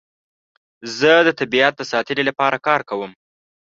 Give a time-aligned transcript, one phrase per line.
[0.97, 3.11] زه د طبیعت د ساتنې لپاره کار کوم.